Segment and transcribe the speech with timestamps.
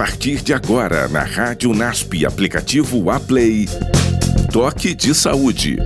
[0.00, 3.68] partir de agora na Rádio NASP, aplicativo Aplay.
[4.50, 5.76] Toque de Saúde.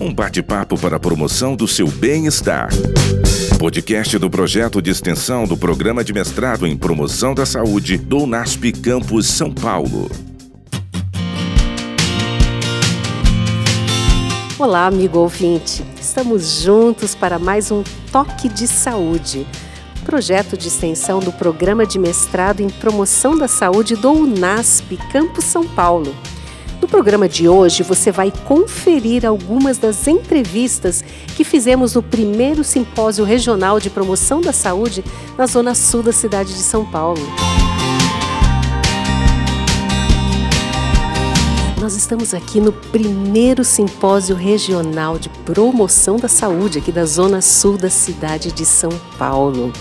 [0.00, 2.70] Um bate-papo para a promoção do seu bem-estar.
[3.58, 8.72] Podcast do projeto de extensão do Programa de Mestrado em Promoção da Saúde do NASP
[8.72, 10.10] Campus São Paulo.
[14.58, 15.84] Olá, amigo ouvinte.
[16.00, 19.46] Estamos juntos para mais um Toque de Saúde
[20.12, 25.66] projeto de extensão do Programa de Mestrado em Promoção da Saúde do UNASP, Campus São
[25.66, 26.14] Paulo.
[26.82, 31.02] No programa de hoje, você vai conferir algumas das entrevistas
[31.34, 35.02] que fizemos no primeiro simpósio regional de promoção da saúde
[35.38, 37.22] na zona sul da cidade de São Paulo.
[41.80, 47.78] Nós estamos aqui no primeiro simpósio regional de promoção da saúde aqui da zona sul
[47.78, 49.72] da cidade de São Paulo.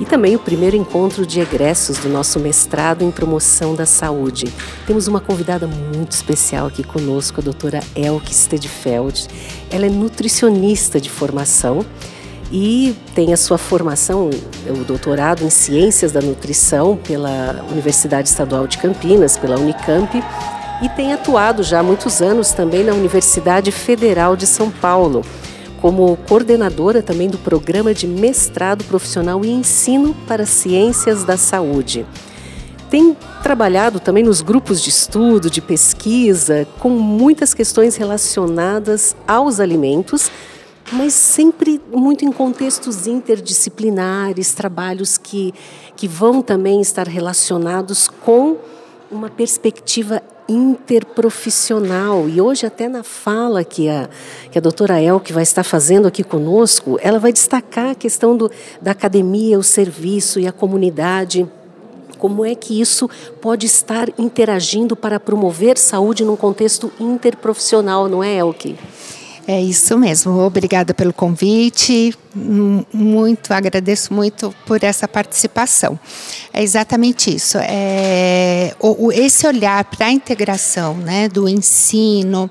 [0.00, 4.46] E também o primeiro encontro de egressos do nosso mestrado em promoção da saúde.
[4.86, 9.28] Temos uma convidada muito especial aqui conosco, a doutora Elke Stedfeld.
[9.70, 11.84] Ela é nutricionista de formação
[12.50, 14.30] e tem a sua formação,
[14.68, 20.10] o doutorado em Ciências da Nutrição pela Universidade Estadual de Campinas, pela Unicamp,
[20.82, 25.22] e tem atuado já há muitos anos também na Universidade Federal de São Paulo,
[25.80, 32.06] como coordenadora também do programa de mestrado profissional e ensino para ciências da saúde.
[32.90, 40.30] Tem trabalhado também nos grupos de estudo, de pesquisa, com muitas questões relacionadas aos alimentos,
[40.92, 45.54] mas sempre muito em contextos interdisciplinares, trabalhos que,
[45.96, 48.56] que vão também estar relacionados com
[49.10, 52.28] uma perspectiva interprofissional.
[52.28, 54.08] E hoje, até na fala que a,
[54.50, 58.50] que a doutora Elke vai estar fazendo aqui conosco, ela vai destacar a questão do,
[58.82, 61.48] da academia, o serviço e a comunidade.
[62.18, 63.08] Como é que isso
[63.40, 68.76] pode estar interagindo para promover saúde num contexto interprofissional, não é, Elke?
[69.52, 70.38] É isso mesmo.
[70.38, 72.14] Obrigada pelo convite.
[72.94, 75.98] Muito agradeço muito por essa participação.
[76.52, 77.58] É exatamente isso.
[77.60, 82.48] É, o, esse olhar para a integração, né, do ensino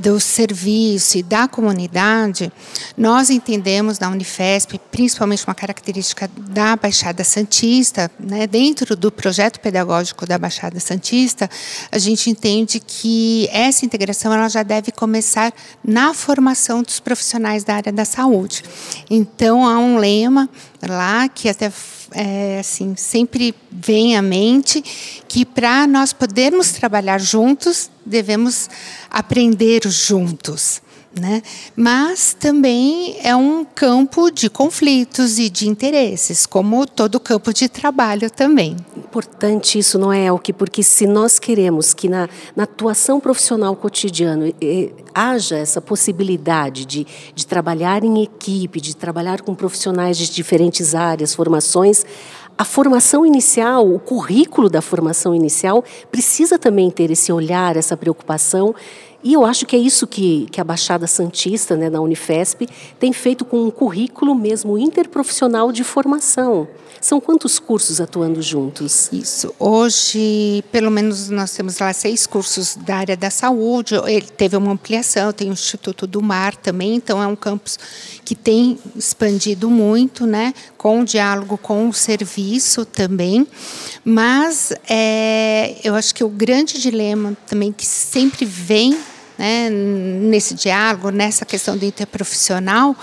[0.00, 2.50] do serviço e da comunidade,
[2.96, 10.26] nós entendemos na Unifesp, principalmente uma característica da Baixada Santista, né, dentro do projeto pedagógico
[10.26, 11.48] da Baixada Santista,
[11.92, 15.52] a gente entende que essa integração ela já deve começar
[15.84, 18.62] na formação dos profissionais da área da saúde.
[19.10, 20.48] Então, há um lema
[20.82, 21.70] lá que até
[22.12, 24.82] é, assim sempre vem à mente
[25.28, 28.68] que para nós podermos trabalhar juntos devemos
[29.10, 30.82] aprender juntos.
[31.18, 31.42] Né?
[31.74, 38.30] Mas também é um campo de conflitos e de interesses, como todo campo de trabalho
[38.30, 38.76] também.
[38.96, 40.52] Importante isso, não é, Elke?
[40.52, 44.46] Porque se nós queremos que na, na atuação profissional cotidiana
[45.12, 47.04] haja essa possibilidade de,
[47.34, 52.04] de trabalhar em equipe, de trabalhar com profissionais de diferentes áreas, formações,
[52.56, 55.82] a formação inicial, o currículo da formação inicial,
[56.12, 58.74] precisa também ter esse olhar, essa preocupação
[59.22, 62.66] e eu acho que é isso que, que a Baixada Santista, né, na Unifesp,
[62.98, 66.66] tem feito com um currículo mesmo interprofissional de formação.
[67.00, 69.08] São quantos cursos atuando juntos?
[69.10, 69.54] Isso.
[69.58, 73.94] Hoje, pelo menos, nós temos lá seis cursos da área da saúde.
[74.06, 77.78] Ele teve uma ampliação, tem o Instituto do Mar também, então é um campus
[78.22, 83.46] que tem expandido muito, né, com o diálogo com o serviço também.
[84.02, 88.98] Mas é, eu acho que o grande dilema também que sempre vem
[89.36, 92.96] né, nesse diálogo, nessa questão do interprofissional,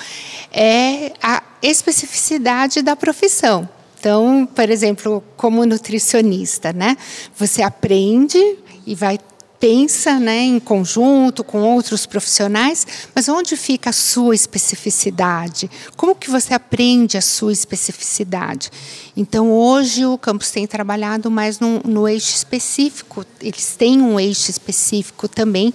[0.51, 3.69] é a especificidade da profissão.
[3.99, 6.97] Então, por exemplo, como nutricionista, né,
[7.37, 8.39] você aprende
[8.87, 9.19] e vai
[9.59, 15.69] pensa né, em conjunto com outros profissionais, mas onde fica a sua especificidade?
[15.95, 18.69] Como que você aprende a sua especificidade?
[19.15, 24.51] Então, hoje o campus tem trabalhado mais no, no eixo específico, eles têm um eixo
[24.51, 25.73] específico também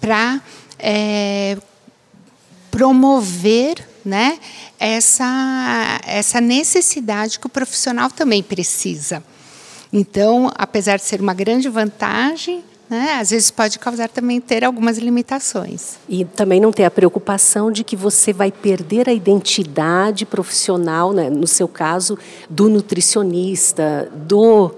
[0.00, 0.40] para
[0.78, 1.56] é,
[2.70, 4.38] promover né,
[4.78, 9.22] essa, essa necessidade que o profissional também precisa.
[9.92, 14.98] Então, apesar de ser uma grande vantagem, né, às vezes pode causar também ter algumas
[14.98, 15.96] limitações.
[16.08, 21.30] E também não ter a preocupação de que você vai perder a identidade profissional, né,
[21.30, 22.18] no seu caso,
[22.50, 24.74] do nutricionista, do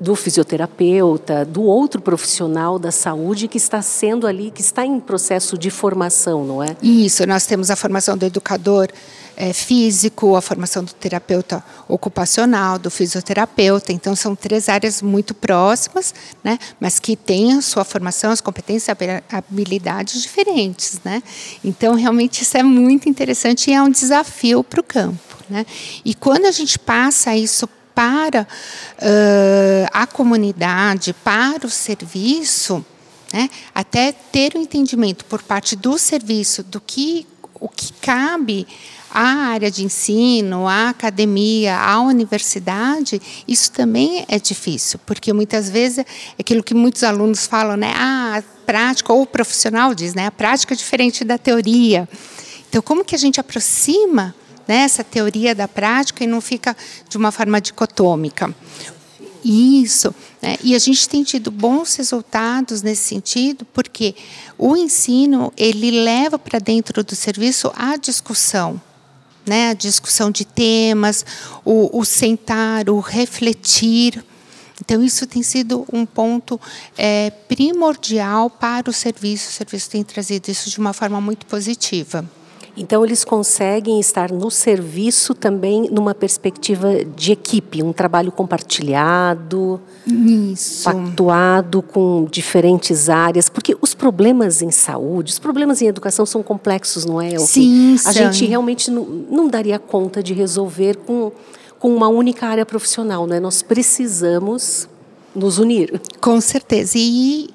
[0.00, 5.56] do fisioterapeuta, do outro profissional da saúde que está sendo ali, que está em processo
[5.56, 6.76] de formação, não é?
[6.82, 8.88] Isso, nós temos a formação do educador
[9.36, 13.92] é, físico, a formação do terapeuta ocupacional, do fisioterapeuta.
[13.92, 16.14] Então, são três áreas muito próximas,
[16.44, 18.94] né, mas que têm a sua formação, as competências
[19.30, 21.00] habilidades diferentes.
[21.04, 21.22] Né?
[21.64, 25.38] Então, realmente, isso é muito interessante e é um desafio para o campo.
[25.48, 25.66] Né?
[26.04, 32.84] E quando a gente passa isso para uh, a comunidade, para o serviço,
[33.32, 37.26] né, até ter o um entendimento por parte do serviço do que
[37.62, 38.66] o que cabe
[39.08, 45.98] à área de ensino, à academia, à universidade, isso também é difícil, porque muitas vezes
[45.98, 46.04] é
[46.40, 47.92] aquilo que muitos alunos falam, né?
[47.94, 50.26] Ah, a prática, ou o profissional diz, né?
[50.26, 52.08] A prática é diferente da teoria.
[52.68, 54.34] Então, como que a gente aproxima
[54.66, 56.76] né, essa teoria da prática e não fica
[57.08, 58.54] de uma forma dicotômica?
[59.44, 60.14] Isso.
[60.40, 60.56] Né?
[60.62, 64.14] E a gente tem tido bons resultados nesse sentido, porque
[64.56, 68.80] o ensino ele leva para dentro do serviço a discussão
[69.46, 69.70] né?
[69.70, 71.24] a discussão de temas,
[71.64, 74.24] o, o sentar, o refletir.
[74.80, 76.60] Então, isso tem sido um ponto
[76.96, 79.50] é, primordial para o serviço.
[79.50, 82.28] O serviço tem trazido isso de uma forma muito positiva.
[82.76, 90.84] Então, eles conseguem estar no serviço também numa perspectiva de equipe, um trabalho compartilhado, Isso.
[90.84, 97.04] pactuado com diferentes áreas, porque os problemas em saúde, os problemas em educação são complexos,
[97.04, 97.38] não é?
[97.38, 101.30] Sim, A gente realmente não, não daria conta de resolver com,
[101.78, 103.40] com uma única área profissional, não é?
[103.40, 104.88] Nós precisamos
[105.34, 106.00] nos unir.
[106.20, 106.92] Com certeza.
[106.96, 107.50] E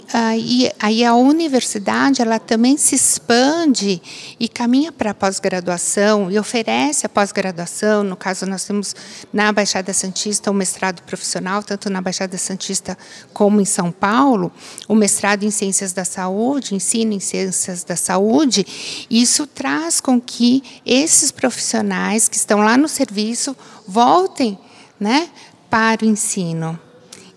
[0.80, 4.02] aí, a universidade ela também se expande
[4.40, 8.04] e caminha para a pós-graduação e oferece a pós-graduação.
[8.04, 8.96] No caso, nós temos
[9.32, 12.98] na Baixada Santista o mestrado profissional, tanto na Baixada Santista
[13.34, 14.52] como em São Paulo,
[14.88, 18.66] o mestrado em Ciências da Saúde, ensino em Ciências da Saúde.
[19.10, 23.56] Isso traz com que esses profissionais que estão lá no serviço
[23.88, 24.58] voltem
[25.00, 25.30] né,
[25.70, 26.80] para o ensino.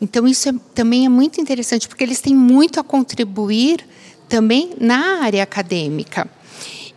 [0.01, 3.87] Então, isso é, também é muito interessante, porque eles têm muito a contribuir
[4.29, 6.29] também na área acadêmica.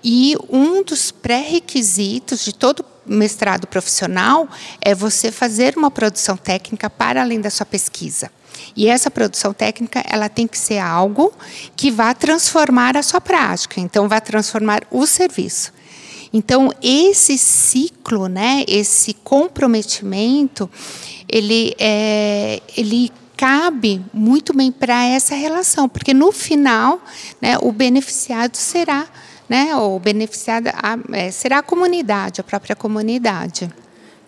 [0.04, 4.48] E um dos pré-requisitos de todo mestrado profissional
[4.82, 8.32] é você fazer uma produção técnica para além da sua pesquisa.
[8.76, 11.34] E essa produção técnica, ela tem que ser algo
[11.76, 15.74] que vá transformar a sua prática, então vai transformar o serviço.
[16.32, 20.70] Então, esse ciclo, né, esse comprometimento,
[21.34, 27.02] ele, é, ele cabe muito bem para essa relação, porque no final,
[27.42, 29.08] né, o beneficiado será,
[29.50, 33.68] né, o beneficiado a, é, será a comunidade, a própria comunidade.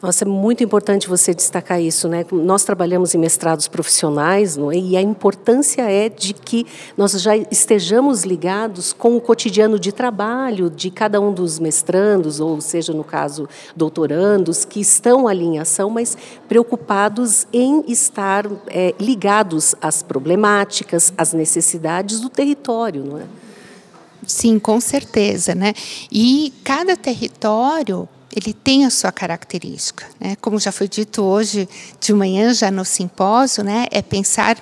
[0.01, 2.25] Nossa, é muito importante você destacar isso, né?
[2.29, 4.75] Nós trabalhamos em mestrados profissionais, é?
[4.75, 10.69] E a importância é de que nós já estejamos ligados com o cotidiano de trabalho
[10.69, 15.89] de cada um dos mestrandos, ou seja, no caso, doutorandos, que estão ali em ação,
[15.89, 16.17] mas
[16.47, 23.23] preocupados em estar é, ligados às problemáticas, às necessidades do território, não é?
[24.27, 25.73] Sim, com certeza, né?
[26.11, 30.05] E cada território ele tem a sua característica.
[30.19, 30.35] Né?
[30.41, 31.67] Como já foi dito hoje
[31.99, 33.85] de manhã, já no simpósio, né?
[33.91, 34.57] é pensar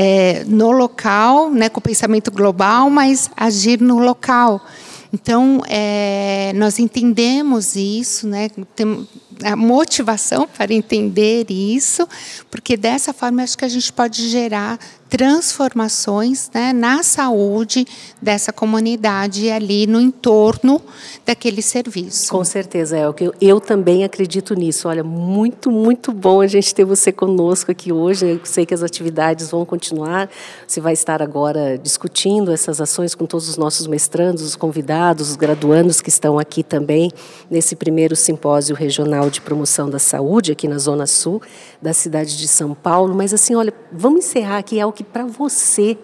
[0.00, 4.64] é, no local, né, com o pensamento global, mas agir no local.
[5.12, 9.08] Então, é, nós entendemos isso, né, tem
[9.42, 12.06] a motivação para entender isso,
[12.50, 14.78] porque dessa forma acho que a gente pode gerar
[15.08, 17.86] transformações né, na saúde
[18.20, 20.80] dessa comunidade ali no entorno
[21.24, 22.30] daquele serviço.
[22.30, 24.88] Com certeza, é o que eu, também acredito nisso.
[24.88, 28.26] Olha, muito, muito bom a gente ter você conosco aqui hoje.
[28.26, 30.28] Eu sei que as atividades vão continuar.
[30.66, 35.36] Você vai estar agora discutindo essas ações com todos os nossos mestrandos, os convidados, os
[35.36, 37.10] graduandos que estão aqui também
[37.50, 41.40] nesse primeiro simpósio regional de promoção da saúde aqui na Zona Sul
[41.80, 43.14] da cidade de São Paulo.
[43.14, 45.96] Mas assim, olha, vamos encerrar aqui algo que para você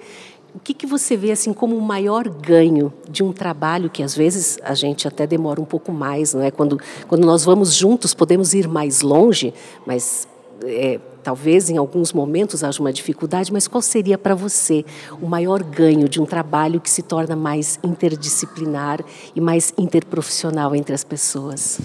[0.55, 4.15] o que, que você vê assim como o maior ganho de um trabalho que às
[4.15, 6.53] vezes a gente até demora um pouco mais, não é?
[6.53, 9.53] Quando, quando nós vamos juntos podemos ir mais longe,
[9.85, 10.29] mas
[10.63, 14.85] é, talvez em alguns momentos haja uma dificuldade, mas qual seria para você
[15.21, 19.01] o maior ganho de um trabalho que se torna mais interdisciplinar
[19.35, 21.81] e mais interprofissional entre as pessoas?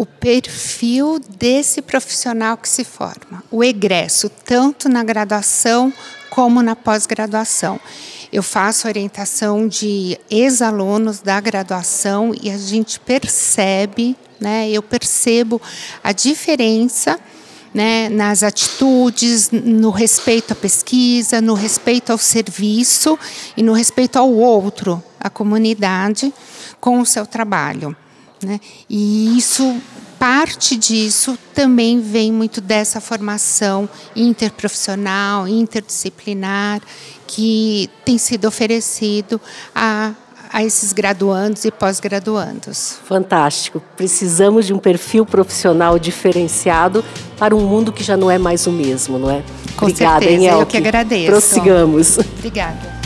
[0.00, 5.92] O perfil desse profissional que se forma, o egresso, tanto na graduação
[6.30, 7.78] como na pós-graduação.
[8.32, 15.60] Eu faço orientação de ex-alunos da graduação e a gente percebe, né, eu percebo
[16.02, 17.20] a diferença
[17.74, 23.18] né, nas atitudes, no respeito à pesquisa, no respeito ao serviço
[23.54, 26.32] e no respeito ao outro, à comunidade,
[26.80, 27.94] com o seu trabalho.
[28.42, 28.60] Né?
[28.88, 29.76] E isso,
[30.18, 36.80] parte disso também vem muito dessa formação interprofissional, interdisciplinar,
[37.26, 39.40] que tem sido oferecido
[39.74, 40.14] a
[40.52, 42.98] a esses graduandos e pós-graduandos.
[43.04, 43.80] Fantástico.
[43.96, 47.04] Precisamos de um perfil profissional diferenciado
[47.38, 49.44] para um mundo que já não é mais o mesmo, não é?
[49.76, 51.26] Com Obrigada, certeza, hein, eu que agradeço.
[51.26, 52.18] Prossigamos.
[52.18, 52.99] Obrigada.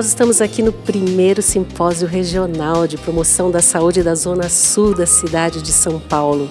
[0.00, 5.04] Nós estamos aqui no primeiro simpósio regional de promoção da saúde da Zona Sul da
[5.04, 6.48] cidade de São Paulo.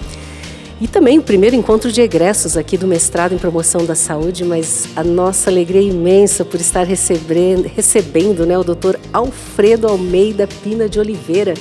[0.79, 4.89] E também o primeiro encontro de egressos aqui do mestrado em promoção da saúde, mas
[4.95, 10.87] a nossa alegria é imensa por estar recebendo, recebendo né, o doutor Alfredo Almeida Pina
[10.87, 11.55] de Oliveira,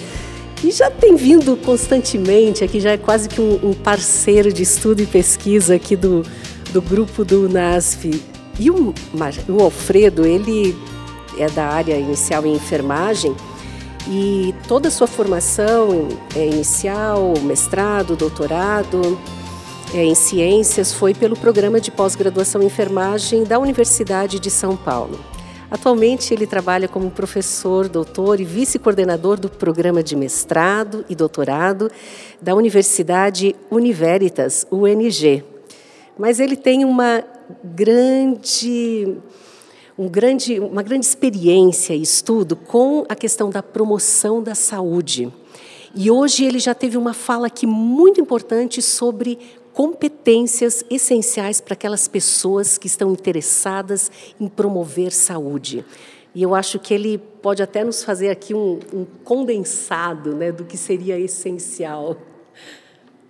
[0.57, 5.01] que já tem vindo constantemente aqui, já é quase que um, um parceiro de estudo
[5.01, 6.23] e pesquisa aqui do,
[6.71, 8.23] do grupo do NASF.
[8.61, 8.93] E o,
[9.49, 10.77] o Alfredo, ele
[11.39, 13.35] é da área inicial em enfermagem
[14.09, 19.19] e toda a sua formação é, inicial, mestrado, doutorado
[19.95, 25.19] é, em ciências foi pelo programa de pós-graduação em enfermagem da Universidade de São Paulo.
[25.71, 31.91] Atualmente ele trabalha como professor, doutor e vice-coordenador do programa de mestrado e doutorado
[32.41, 35.45] da Universidade Univeritas, UNG.
[36.19, 37.23] Mas ele tem uma
[37.63, 39.19] grande
[39.99, 45.33] um grande, uma grande experiência e estudo com a questão da promoção da saúde.
[45.95, 49.39] E hoje ele já teve uma fala aqui muito importante sobre
[49.73, 55.85] competências essenciais para aquelas pessoas que estão interessadas em promover saúde.
[56.35, 60.65] E eu acho que ele pode até nos fazer aqui um, um condensado né, do
[60.65, 62.17] que seria essencial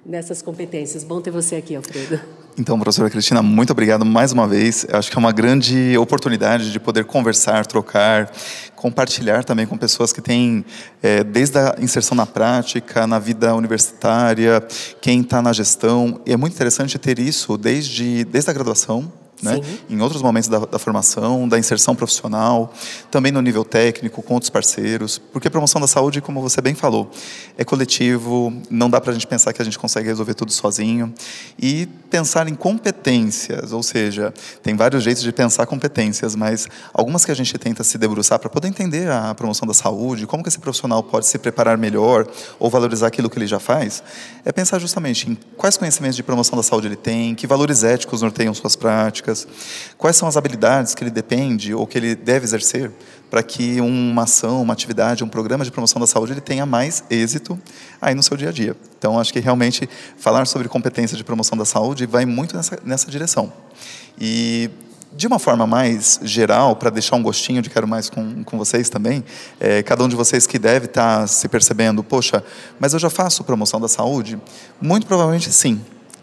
[0.05, 1.05] nessas competências.
[1.05, 2.38] Bom ter você aqui, Alfredo.
[2.59, 4.85] Então, professora Cristina, muito obrigado mais uma vez.
[4.93, 8.33] Acho que é uma grande oportunidade de poder conversar, trocar,
[8.75, 10.65] compartilhar também com pessoas que têm,
[11.01, 14.61] é, desde a inserção na prática, na vida universitária,
[15.01, 16.21] quem está na gestão.
[16.27, 19.13] E é muito interessante ter isso desde, desde a graduação,
[19.43, 19.61] né?
[19.89, 22.73] em outros momentos da, da, formação, da inserção profissional,
[23.11, 27.11] também no nível técnico, com outros parceiros, porque promoção da saúde, como você bem falou,
[27.57, 31.13] é coletivo, não dá para a gente pensar que a gente consegue resolver tudo sozinho,
[31.59, 37.31] e pensar em competências, ou seja, tem vários jeitos de pensar competências, mas algumas que
[37.31, 40.59] a gente tenta se debruçar para poder entender a promoção da saúde, como que esse
[40.59, 42.27] profissional pode se preparar melhor
[42.59, 44.03] ou valorizar aquilo que ele já faz,
[44.45, 48.23] é pensar justamente em quais conhecimentos de promoção da saúde ele tem, que valores éticos
[48.23, 49.28] norteiam suas práticas,
[49.97, 52.91] quais são as habilidades que ele depende ou que ele deve exercer
[53.31, 57.05] para que uma ação, uma atividade, um programa de promoção da saúde ele tenha mais
[57.11, 57.59] êxito
[58.01, 58.77] aí no seu dia a dia.
[58.99, 63.11] Então, acho que realmente falar sobre competência de promoção da saúde vai muito nessa, nessa
[63.11, 63.53] direção.
[64.19, 64.71] E
[65.15, 68.89] de uma forma mais geral, para deixar um gostinho de quero mais com, com vocês
[68.89, 69.25] também,
[69.59, 72.43] é, cada um de vocês que deve estar tá se percebendo, poxa,
[72.79, 74.39] mas eu já faço promoção da saúde?
[74.81, 75.81] Muito provavelmente sim.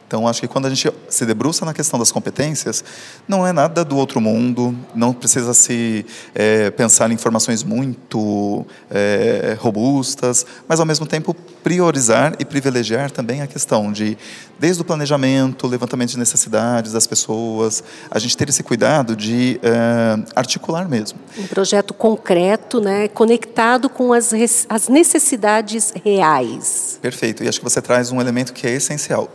[0.07, 2.83] Então, acho que quando a gente se debruça na questão das competências,
[3.27, 9.57] não é nada do outro mundo, não precisa se é, pensar em informações muito é,
[9.59, 14.15] robustas, mas, ao mesmo tempo, priorizar e privilegiar também a questão de,
[14.59, 20.23] desde o planejamento, levantamento de necessidades das pessoas, a gente ter esse cuidado de é,
[20.35, 21.17] articular mesmo.
[21.37, 24.31] Um projeto concreto, né, conectado com as,
[24.69, 26.99] as necessidades reais.
[27.01, 27.43] Perfeito.
[27.43, 29.29] E acho que você traz um elemento que é essencial: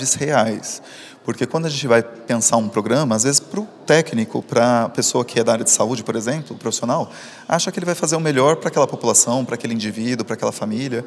[0.00, 0.82] necessidades reais.
[1.22, 4.88] Porque quando a gente vai pensar um programa, às vezes para o técnico, para a
[4.88, 7.12] pessoa que é da área de saúde, por exemplo, o profissional,
[7.46, 10.50] acha que ele vai fazer o melhor para aquela população, para aquele indivíduo, para aquela
[10.50, 11.04] família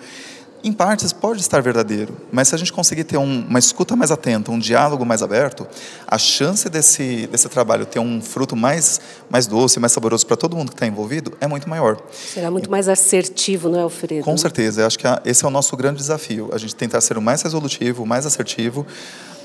[0.63, 4.11] em partes pode estar verdadeiro, mas se a gente conseguir ter um, uma escuta mais
[4.11, 5.67] atenta, um diálogo mais aberto,
[6.07, 10.55] a chance desse, desse trabalho ter um fruto mais, mais doce, mais saboroso para todo
[10.55, 12.01] mundo que está envolvido é muito maior.
[12.11, 14.23] Será muito mais assertivo, não é, Alfredo?
[14.23, 17.17] Com certeza, eu acho que esse é o nosso grande desafio, a gente tentar ser
[17.17, 18.87] o mais resolutivo, o mais assertivo,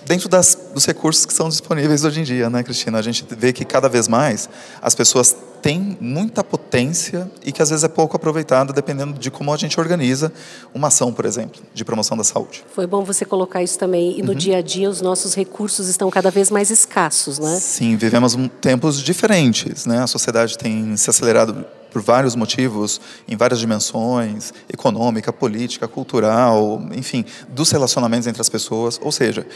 [0.07, 2.99] dentro das, dos recursos que são disponíveis hoje em dia, né, Cristina?
[2.99, 4.49] A gente vê que cada vez mais
[4.81, 9.52] as pessoas têm muita potência e que às vezes é pouco aproveitada dependendo de como
[9.52, 10.33] a gente organiza
[10.73, 12.64] uma ação, por exemplo, de promoção da saúde.
[12.73, 14.19] Foi bom você colocar isso também.
[14.19, 14.38] E no uhum.
[14.38, 17.59] dia a dia os nossos recursos estão cada vez mais escassos, né?
[17.61, 20.02] Sim, vivemos tempos diferentes, né?
[20.02, 27.25] A sociedade tem se acelerado por vários motivos, em várias dimensões, econômica, política, cultural, enfim,
[27.49, 29.00] dos relacionamentos entre as pessoas.
[29.02, 29.47] Ou seja,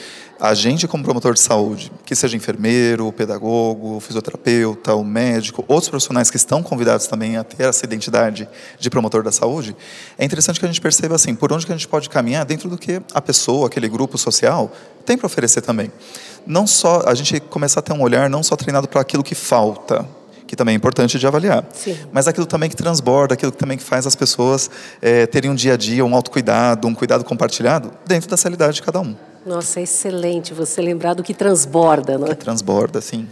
[0.41, 6.31] a gente como promotor de saúde, que seja enfermeiro, pedagogo, fisioterapeuta, o médico, outros profissionais
[6.31, 8.49] que estão convidados também a ter essa identidade
[8.79, 9.77] de promotor da saúde,
[10.19, 12.69] é interessante que a gente perceba assim, por onde que a gente pode caminhar dentro
[12.69, 14.73] do que a pessoa, aquele grupo social,
[15.05, 15.93] tem para oferecer também.
[16.47, 19.35] Não só a gente começar a ter um olhar não só treinado para aquilo que
[19.35, 20.07] falta,
[20.53, 21.65] que também é importante de avaliar.
[21.73, 21.97] Sim.
[22.13, 24.69] Mas aquilo também que transborda, aquilo que também que faz as pessoas
[25.01, 28.83] é, terem um dia a dia, um autocuidado, um cuidado compartilhado dentro da realidade de
[28.83, 29.17] cada um.
[29.47, 32.35] Nossa, é excelente você lembrar do que transborda, não é?
[32.35, 33.27] Que transborda, sim.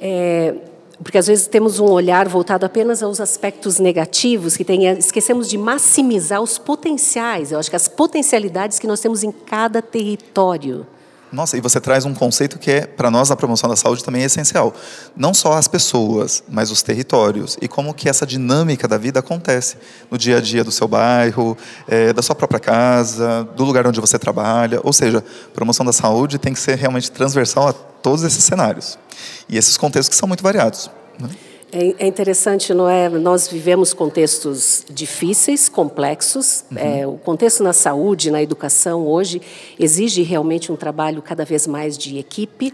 [0.00, 0.54] É,
[1.02, 5.58] porque às vezes temos um olhar voltado apenas aos aspectos negativos, que tem, esquecemos de
[5.58, 10.86] maximizar os potenciais, eu acho que as potencialidades que nós temos em cada território.
[11.34, 14.22] Nossa, e você traz um conceito que é, para nós, na promoção da saúde também
[14.22, 14.72] é essencial.
[15.16, 17.58] Não só as pessoas, mas os territórios.
[17.60, 19.76] E como que essa dinâmica da vida acontece
[20.08, 24.00] no dia a dia do seu bairro, é, da sua própria casa, do lugar onde
[24.00, 24.78] você trabalha.
[24.84, 28.96] Ou seja, promoção da saúde tem que ser realmente transversal a todos esses cenários.
[29.48, 30.88] E esses contextos que são muito variados.
[31.18, 31.30] Né?
[31.72, 33.08] É, é interessante, não é?
[33.08, 36.64] Nós vivemos contextos difíceis, complexos.
[36.70, 36.78] Uhum.
[36.78, 39.42] É, o contexto na saúde, na educação hoje
[39.78, 42.72] exige realmente um trabalho cada vez mais de equipe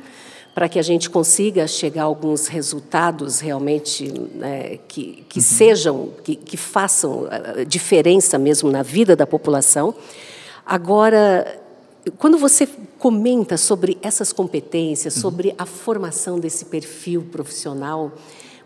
[0.55, 5.45] para que a gente consiga chegar a alguns resultados realmente né, que, que uhum.
[5.45, 7.29] sejam, que, que façam
[7.67, 9.95] diferença mesmo na vida da população.
[10.67, 11.61] Agora,
[12.19, 12.69] quando você
[12.99, 15.21] comenta sobre essas competências, uhum.
[15.23, 18.13] sobre a formação desse perfil profissional,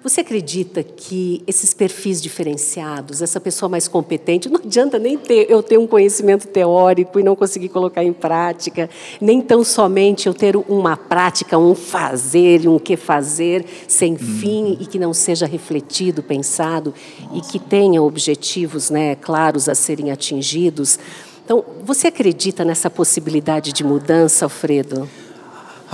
[0.05, 5.62] você acredita que esses perfis diferenciados, essa pessoa mais competente, não adianta nem ter, eu
[5.62, 10.57] ter um conhecimento teórico e não conseguir colocar em prática, nem tão somente eu ter
[10.57, 14.19] uma prática, um fazer e um que fazer sem uhum.
[14.19, 16.93] fim e que não seja refletido, pensado
[17.33, 20.99] e que tenha objetivos né, claros a serem atingidos.
[21.43, 25.09] Então, você acredita nessa possibilidade de mudança, Alfredo?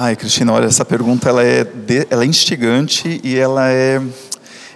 [0.02, 4.00] Ai, Cristina, olha, essa pergunta ela é, de, ela é instigante e ela é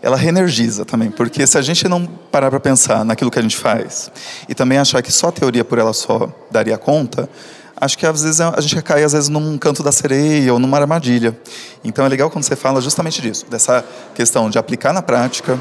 [0.03, 3.57] ela reenergiza também, porque se a gente não parar para pensar naquilo que a gente
[3.57, 4.11] faz
[4.47, 7.27] e também achar que só a teoria por ela só daria conta,
[7.75, 10.79] acho que às vezes a gente cai às vezes num canto da sereia ou numa
[10.79, 11.35] armadilha.
[11.83, 13.83] Então é legal quando você fala justamente disso, dessa
[14.15, 15.59] questão de aplicar na prática,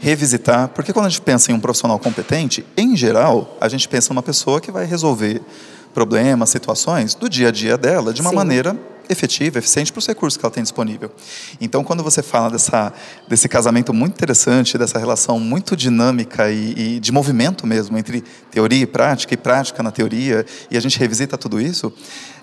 [0.00, 4.12] revisitar, porque quando a gente pensa em um profissional competente, em geral, a gente pensa
[4.12, 5.40] numa pessoa que vai resolver
[5.94, 8.36] problemas, situações do dia a dia dela de uma Sim.
[8.36, 8.76] maneira
[9.08, 11.10] efetiva, eficiente para os recursos que ela tem disponível.
[11.60, 12.92] Então, quando você fala dessa,
[13.28, 18.82] desse casamento muito interessante, dessa relação muito dinâmica e, e, de movimento mesmo entre teoria
[18.82, 21.92] e prática, e prática na teoria, e a gente revisita tudo isso,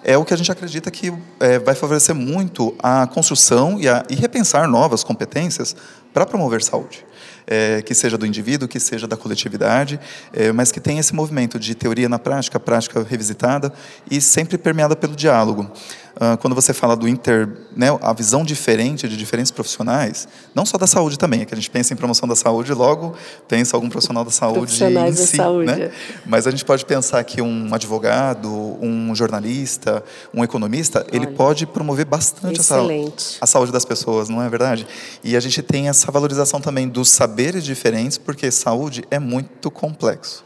[0.03, 4.03] é o que a gente acredita que é, vai favorecer muito a construção e, a,
[4.09, 5.75] e repensar novas competências
[6.13, 7.05] para promover saúde
[7.47, 9.99] é, que seja do indivíduo, que seja da coletividade,
[10.33, 13.73] é, mas que tenha esse movimento de teoria na prática, prática revisitada
[14.09, 15.69] e sempre permeada pelo diálogo.
[16.15, 20.77] Uh, quando você fala do inter, né, a visão diferente de diferentes profissionais, não só
[20.77, 23.15] da saúde também, é que a gente pensa em promoção da saúde, logo
[23.47, 25.71] pensa algum profissional da saúde em si, saúde.
[25.71, 25.91] Né?
[26.25, 28.49] Mas a gente pode pensar que um advogado,
[28.81, 34.27] um jornalista, um economista, Olha, ele pode promover bastante a saúde, a saúde das pessoas,
[34.27, 34.85] não é verdade?
[35.23, 40.43] E a gente tem essa valorização também dos saberes diferentes, porque saúde é muito complexo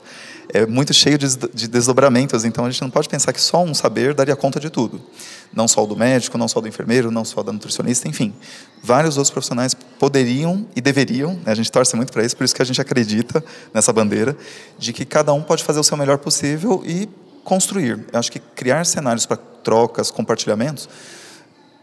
[0.53, 3.73] é muito cheio de, de desdobramentos, então a gente não pode pensar que só um
[3.73, 5.01] saber daria conta de tudo.
[5.53, 8.33] Não só o do médico, não só do enfermeiro, não só da nutricionista, enfim.
[8.83, 12.53] Vários outros profissionais poderiam e deveriam, né, a gente torce muito para isso, por isso
[12.53, 14.35] que a gente acredita nessa bandeira,
[14.77, 17.09] de que cada um pode fazer o seu melhor possível e
[17.43, 18.05] construir.
[18.11, 20.89] Eu acho que criar cenários para trocas, compartilhamentos,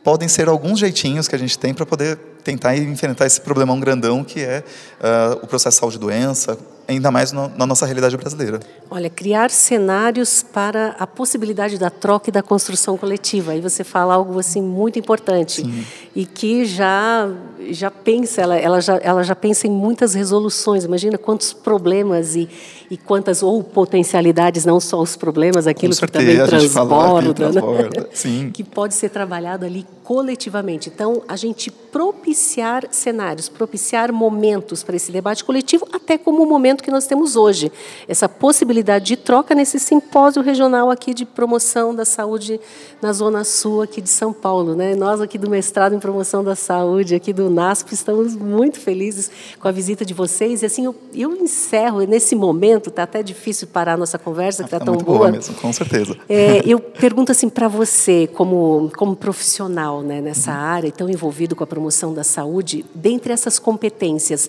[0.05, 4.25] podem ser alguns jeitinhos que a gente tem para poder tentar enfrentar esse problemão grandão
[4.25, 4.65] que é
[5.01, 8.61] uh, o processo de saúde doença, ainda mais no, na nossa realidade brasileira.
[8.91, 13.53] Olha, criar cenários para a possibilidade da troca e da construção coletiva.
[13.53, 15.85] Aí você fala algo assim muito importante Sim.
[16.15, 17.31] e que já
[17.71, 20.85] já pensa, ela, ela, já, ela já pensa em muitas resoluções.
[20.85, 22.49] Imagina quantos problemas e,
[22.91, 28.01] e quantas ou potencialidades, não só os problemas, aquilo que também transborda, transborda.
[28.01, 28.51] Né?
[28.53, 30.89] que pode ser trabalhado ali coletivamente.
[30.89, 36.83] Então, a gente propiciar cenários, propiciar momentos para esse debate coletivo, até como o momento
[36.83, 37.71] que nós temos hoje.
[38.09, 42.59] Essa possibilidade de troca nesse simpósio regional aqui de promoção da saúde
[43.01, 44.75] na Zona Sul aqui de São Paulo.
[44.75, 44.95] Né?
[44.95, 49.69] Nós aqui do mestrado em promoção da saúde, aqui do NASP, estamos muito felizes com
[49.69, 50.63] a visita de vocês.
[50.63, 54.69] E assim, eu, eu encerro nesse momento, está até difícil parar a nossa conversa, que
[54.69, 55.19] está tá tão boa.
[55.19, 56.17] boa mesmo, com certeza.
[56.29, 61.57] É, eu pergunto assim para você, como, como profissional, né, nessa área e tão envolvido
[61.57, 64.49] com a promoção da saúde, dentre essas competências,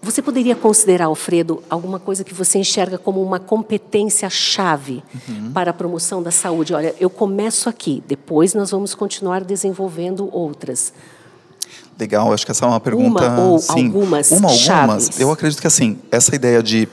[0.00, 5.50] você poderia considerar, Alfredo, alguma coisa que você enxerga como uma competência-chave uhum.
[5.52, 6.72] para a promoção da saúde?
[6.72, 10.92] Olha, eu começo aqui, depois nós vamos continuar desenvolvendo outras.
[11.98, 13.26] Legal, acho que essa é uma pergunta.
[13.28, 14.30] Uma ou sim, algumas.
[14.30, 14.58] Uma, algumas.
[14.58, 15.20] Chaves.
[15.20, 16.88] Eu acredito que assim, essa ideia de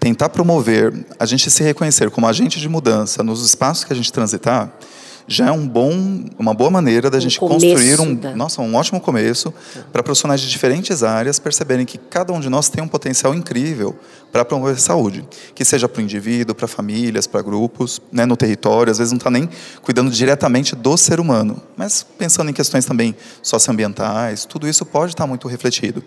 [0.00, 4.12] tentar promover a gente se reconhecer como agente de mudança nos espaços que a gente
[4.12, 4.72] transitar
[5.26, 8.34] já é um bom, uma boa maneira da um gente construir um, da...
[8.34, 9.52] nossa, um ótimo começo
[9.92, 13.96] para profissionais de diferentes áreas perceberem que cada um de nós tem um potencial incrível
[14.32, 18.90] para promover saúde, que seja para o indivíduo, para famílias, para grupos, né, no território,
[18.90, 19.48] às vezes não está nem
[19.82, 25.24] cuidando diretamente do ser humano, mas pensando em questões também socioambientais, tudo isso pode estar
[25.24, 26.02] tá muito refletido.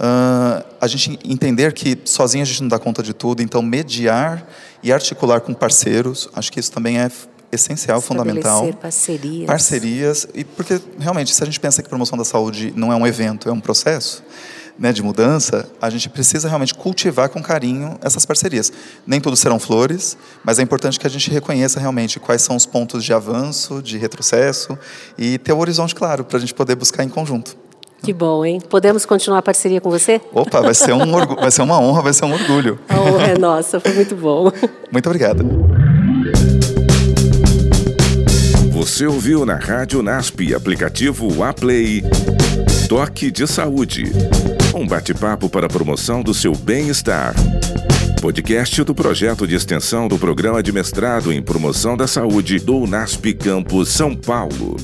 [0.00, 4.44] Uh, a gente entender que sozinho a gente não dá conta de tudo, então mediar
[4.82, 7.10] e articular com parceiros, acho que isso também é
[7.52, 8.72] essencial, fundamental.
[8.74, 9.46] parcerias.
[9.46, 13.06] Parcerias, e porque realmente, se a gente pensa que promoção da saúde não é um
[13.06, 14.22] evento, é um processo
[14.80, 18.72] né, de mudança, a gente precisa realmente cultivar com carinho essas parcerias.
[19.06, 22.64] Nem tudo serão flores, mas é importante que a gente reconheça realmente quais são os
[22.64, 24.78] pontos de avanço, de retrocesso
[25.18, 27.56] e ter o horizonte claro para a gente poder buscar em conjunto.
[28.02, 28.58] Que bom, hein?
[28.70, 30.18] Podemos continuar a parceria com você?
[30.32, 32.78] Opa, vai ser, um vai ser uma honra, vai ser um orgulho.
[32.88, 34.50] A honra é nossa, foi muito bom.
[34.90, 35.89] Muito obrigado.
[38.90, 42.02] Você ouviu na Rádio NASP, aplicativo Aplay.
[42.88, 44.02] Toque de Saúde.
[44.74, 47.32] Um bate-papo para a promoção do seu bem-estar.
[48.20, 53.32] Podcast do projeto de extensão do programa de mestrado em promoção da saúde do NASP
[53.32, 54.76] Campus São Paulo.